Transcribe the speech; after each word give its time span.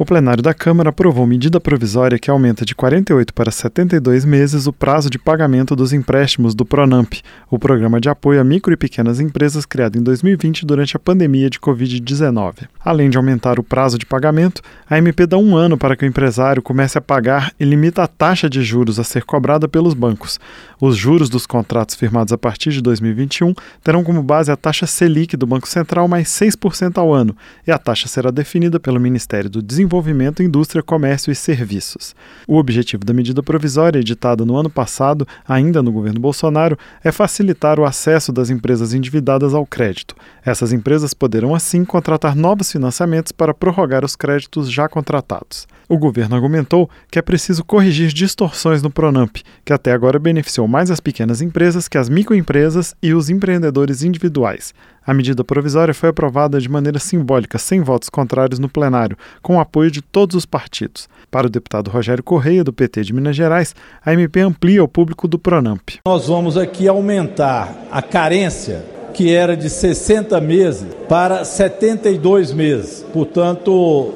O 0.00 0.04
plenário 0.06 0.42
da 0.42 0.54
Câmara 0.54 0.88
aprovou 0.88 1.26
medida 1.26 1.60
provisória 1.60 2.18
que 2.18 2.30
aumenta 2.30 2.64
de 2.64 2.74
48 2.74 3.34
para 3.34 3.50
72 3.50 4.24
meses 4.24 4.66
o 4.66 4.72
prazo 4.72 5.10
de 5.10 5.18
pagamento 5.18 5.76
dos 5.76 5.92
empréstimos 5.92 6.54
do 6.54 6.64
Pronamp, 6.64 7.12
o 7.50 7.58
programa 7.58 8.00
de 8.00 8.08
apoio 8.08 8.40
a 8.40 8.44
micro 8.44 8.72
e 8.72 8.78
pequenas 8.78 9.20
empresas 9.20 9.66
criado 9.66 9.98
em 9.98 10.02
2020 10.02 10.64
durante 10.64 10.96
a 10.96 10.98
pandemia 10.98 11.50
de 11.50 11.60
Covid-19. 11.60 12.66
Além 12.82 13.10
de 13.10 13.18
aumentar 13.18 13.58
o 13.58 13.62
prazo 13.62 13.98
de 13.98 14.06
pagamento, 14.06 14.62
a 14.88 14.96
MP 14.96 15.26
dá 15.26 15.36
um 15.36 15.54
ano 15.54 15.76
para 15.76 15.94
que 15.94 16.06
o 16.06 16.08
empresário 16.08 16.62
comece 16.62 16.96
a 16.96 17.02
pagar 17.02 17.52
e 17.60 17.64
limita 17.66 18.02
a 18.02 18.06
taxa 18.06 18.48
de 18.48 18.62
juros 18.62 18.98
a 18.98 19.04
ser 19.04 19.24
cobrada 19.24 19.68
pelos 19.68 19.92
bancos. 19.92 20.40
Os 20.80 20.96
juros 20.96 21.28
dos 21.28 21.44
contratos 21.44 21.94
firmados 21.94 22.32
a 22.32 22.38
partir 22.38 22.70
de 22.70 22.80
2021 22.80 23.52
terão 23.84 24.02
como 24.02 24.22
base 24.22 24.50
a 24.50 24.56
taxa 24.56 24.86
Selic 24.86 25.36
do 25.36 25.46
Banco 25.46 25.68
Central 25.68 26.08
mais 26.08 26.28
6% 26.28 26.96
ao 26.96 27.12
ano, 27.12 27.36
e 27.66 27.70
a 27.70 27.76
taxa 27.76 28.08
será 28.08 28.30
definida 28.30 28.80
pelo 28.80 28.98
Ministério 28.98 29.50
do 29.50 29.60
Desenvolvimento 29.60 29.89
Desenvolvimento, 29.90 30.40
Indústria, 30.40 30.84
Comércio 30.84 31.32
e 31.32 31.34
Serviços. 31.34 32.14
O 32.46 32.58
objetivo 32.58 33.04
da 33.04 33.12
medida 33.12 33.42
provisória, 33.42 33.98
editada 33.98 34.44
no 34.44 34.56
ano 34.56 34.70
passado, 34.70 35.26
ainda 35.48 35.82
no 35.82 35.90
governo 35.90 36.20
Bolsonaro, 36.20 36.78
é 37.02 37.10
facilitar 37.10 37.80
o 37.80 37.84
acesso 37.84 38.32
das 38.32 38.50
empresas 38.50 38.94
endividadas 38.94 39.52
ao 39.52 39.66
crédito. 39.66 40.14
Essas 40.44 40.72
empresas 40.72 41.12
poderão, 41.12 41.56
assim, 41.56 41.84
contratar 41.84 42.36
novos 42.36 42.70
financiamentos 42.70 43.32
para 43.32 43.52
prorrogar 43.52 44.04
os 44.04 44.14
créditos 44.14 44.70
já 44.70 44.88
contratados. 44.88 45.66
O 45.88 45.98
governo 45.98 46.36
argumentou 46.36 46.88
que 47.10 47.18
é 47.18 47.22
preciso 47.22 47.64
corrigir 47.64 48.12
distorções 48.12 48.80
no 48.80 48.92
Pronamp, 48.92 49.38
que 49.64 49.72
até 49.72 49.90
agora 49.90 50.20
beneficiou 50.20 50.68
mais 50.68 50.88
as 50.88 51.00
pequenas 51.00 51.42
empresas 51.42 51.88
que 51.88 51.98
as 51.98 52.08
microempresas 52.08 52.94
e 53.02 53.12
os 53.12 53.28
empreendedores 53.28 54.04
individuais. 54.04 54.72
A 55.06 55.14
medida 55.14 55.42
provisória 55.42 55.94
foi 55.94 56.10
aprovada 56.10 56.60
de 56.60 56.68
maneira 56.68 56.98
simbólica, 56.98 57.58
sem 57.58 57.80
votos 57.80 58.10
contrários 58.10 58.58
no 58.58 58.68
plenário, 58.68 59.16
com 59.40 59.56
o 59.56 59.60
apoio 59.60 59.90
de 59.90 60.02
todos 60.02 60.36
os 60.36 60.44
partidos. 60.44 61.08
Para 61.30 61.46
o 61.46 61.50
deputado 61.50 61.90
Rogério 61.90 62.22
Correia, 62.22 62.62
do 62.62 62.72
PT 62.72 63.02
de 63.04 63.12
Minas 63.14 63.34
Gerais, 63.34 63.74
a 64.04 64.12
MP 64.12 64.40
amplia 64.40 64.84
o 64.84 64.88
público 64.88 65.26
do 65.26 65.38
Pronamp. 65.38 65.80
Nós 66.04 66.26
vamos 66.28 66.58
aqui 66.58 66.86
aumentar 66.86 67.74
a 67.90 68.02
carência, 68.02 68.84
que 69.14 69.34
era 69.34 69.56
de 69.56 69.70
60 69.70 70.38
meses, 70.40 70.86
para 71.08 71.44
72 71.44 72.52
meses. 72.52 73.04
Portanto, 73.12 74.14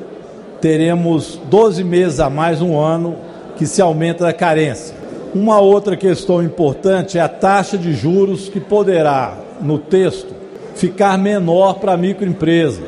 teremos 0.61 1.41
12 1.49 1.83
meses 1.83 2.21
a 2.21 2.29
mais 2.29 2.61
um 2.61 2.79
ano 2.79 3.17
que 3.57 3.67
se 3.67 3.81
aumenta 3.81 4.29
a 4.29 4.33
carência. 4.33 4.95
Uma 5.35 5.59
outra 5.61 5.97
questão 5.97 6.43
importante 6.43 7.19
é 7.19 7.21
a 7.21 7.29
taxa 7.29 7.79
de 7.79 7.93
juros 7.95 8.49
que 8.49 8.61
poderá, 8.61 9.37
no 9.61 9.79
texto, 9.79 10.44
ficar 10.75 11.19
menor 11.19 11.75
para 11.75 11.93
a 11.93 11.97
microempresa. 11.97 12.83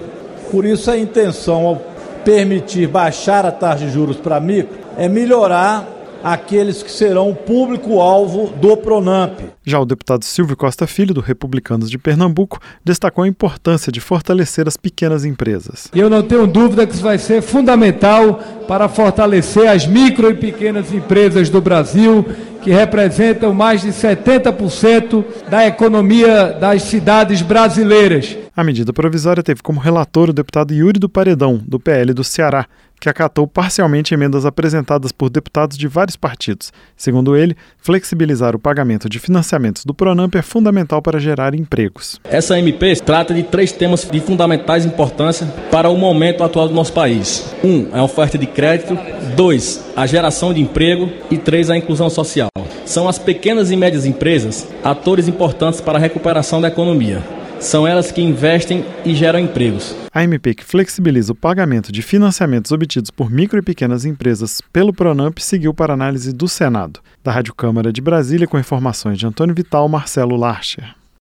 Por 0.50 0.64
isso 0.64 0.90
a 0.90 0.98
intenção 0.98 1.66
ao 1.66 1.76
permitir 2.24 2.88
baixar 2.88 3.46
a 3.46 3.52
taxa 3.52 3.86
de 3.86 3.92
juros 3.92 4.16
para 4.16 4.40
micro 4.40 4.76
é 4.96 5.08
melhorar 5.08 5.96
aqueles 6.24 6.82
que 6.82 6.90
serão 6.90 7.32
público-alvo 7.32 8.48
do 8.56 8.76
Pronamp. 8.76 9.38
Já 9.64 9.78
o 9.78 9.84
deputado 9.84 10.24
Silvio 10.24 10.56
Costa 10.56 10.84
Filho, 10.84 11.14
do 11.14 11.20
Republicanos 11.20 11.88
de 11.88 11.98
Pernambuco, 11.98 12.58
destacou 12.84 13.22
a 13.22 13.28
importância 13.28 13.92
de 13.92 14.00
fortalecer 14.00 14.66
as 14.66 14.76
pequenas 14.76 15.24
empresas. 15.24 15.88
Eu 15.94 16.10
não 16.10 16.22
tenho 16.22 16.46
dúvida 16.46 16.84
que 16.84 16.94
isso 16.94 17.02
vai 17.02 17.18
ser 17.18 17.42
fundamental 17.42 18.40
para 18.66 18.88
fortalecer 18.88 19.68
as 19.68 19.86
micro 19.86 20.30
e 20.30 20.34
pequenas 20.34 20.92
empresas 20.92 21.48
do 21.48 21.60
Brasil, 21.60 22.24
que 22.62 22.70
representam 22.70 23.54
mais 23.54 23.82
de 23.82 23.88
70% 23.88 25.24
da 25.48 25.66
economia 25.66 26.52
das 26.52 26.82
cidades 26.82 27.40
brasileiras. 27.40 28.36
A 28.56 28.64
medida 28.64 28.92
provisória 28.92 29.42
teve 29.42 29.62
como 29.62 29.78
relator 29.78 30.30
o 30.30 30.32
deputado 30.32 30.74
Yuri 30.74 30.98
do 30.98 31.08
Paredão, 31.08 31.60
do 31.64 31.78
PL 31.78 32.12
do 32.12 32.24
Ceará, 32.24 32.66
que 33.00 33.08
acatou 33.08 33.46
parcialmente 33.46 34.14
emendas 34.14 34.46
apresentadas 34.46 35.12
por 35.12 35.30
deputados 35.30 35.76
de 35.76 35.86
vários 35.86 36.16
partidos. 36.16 36.72
Segundo 36.96 37.36
ele, 37.36 37.56
flexibilizar 37.78 38.56
o 38.56 38.58
pagamento 38.58 39.08
de 39.08 39.18
financiamentos 39.18 39.84
do 39.84 39.94
Pronamp 39.94 40.34
é 40.34 40.42
fundamental 40.42 41.02
para 41.02 41.20
gerar 41.20 41.54
empregos. 41.54 42.20
Essa 42.24 42.58
MP 42.58 42.96
trata 42.96 43.34
de 43.34 43.42
três 43.42 43.72
temas 43.72 44.04
de 44.04 44.20
fundamentais 44.20 44.84
importância 44.84 45.46
para 45.70 45.88
o 45.88 45.96
momento 45.96 46.42
atual 46.42 46.68
do 46.68 46.74
nosso 46.74 46.92
país. 46.92 47.54
Um, 47.62 47.88
a 47.92 48.02
oferta 48.02 48.38
de 48.38 48.46
crédito. 48.56 48.98
Dois, 49.36 49.84
a 49.94 50.06
geração 50.06 50.54
de 50.54 50.62
emprego. 50.62 51.12
E 51.30 51.36
três, 51.36 51.68
a 51.70 51.76
inclusão 51.76 52.08
social. 52.08 52.48
São 52.86 53.06
as 53.06 53.18
pequenas 53.18 53.70
e 53.70 53.76
médias 53.76 54.06
empresas 54.06 54.66
atores 54.82 55.28
importantes 55.28 55.80
para 55.80 55.98
a 55.98 56.00
recuperação 56.00 56.60
da 56.60 56.68
economia. 56.68 57.22
São 57.60 57.86
elas 57.86 58.12
que 58.12 58.20
investem 58.20 58.84
e 59.04 59.14
geram 59.14 59.38
empregos. 59.38 59.94
A 60.12 60.22
MP 60.22 60.54
que 60.54 60.64
flexibiliza 60.64 61.32
o 61.32 61.34
pagamento 61.34 61.90
de 61.90 62.02
financiamentos 62.02 62.70
obtidos 62.72 63.10
por 63.10 63.30
micro 63.30 63.58
e 63.58 63.62
pequenas 63.62 64.04
empresas 64.04 64.60
pelo 64.72 64.92
Pronamp 64.92 65.38
seguiu 65.38 65.74
para 65.74 65.94
análise 65.94 66.32
do 66.32 66.48
Senado. 66.48 67.00
Da 67.24 67.32
Rádio 67.32 67.54
Câmara 67.54 67.92
de 67.92 68.00
Brasília, 68.00 68.46
com 68.46 68.58
informações 68.58 69.18
de 69.18 69.26
Antônio 69.26 69.54
Vital, 69.54 69.88
Marcelo 69.88 70.36
Larcher. 70.36 70.94